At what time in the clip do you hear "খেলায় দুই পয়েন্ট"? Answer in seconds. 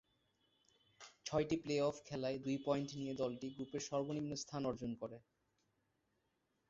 2.07-2.89